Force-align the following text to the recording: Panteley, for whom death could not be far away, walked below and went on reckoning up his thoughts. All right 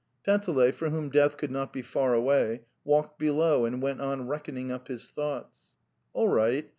Panteley, 0.25 0.71
for 0.71 0.89
whom 0.89 1.11
death 1.11 1.37
could 1.37 1.51
not 1.51 1.71
be 1.71 1.83
far 1.83 2.15
away, 2.15 2.61
walked 2.83 3.19
below 3.19 3.65
and 3.65 3.83
went 3.83 4.01
on 4.01 4.27
reckoning 4.27 4.71
up 4.71 4.87
his 4.87 5.11
thoughts. 5.11 5.75
All 6.11 6.27
right 6.29 6.67